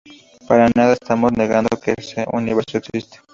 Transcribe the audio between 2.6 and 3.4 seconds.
existe.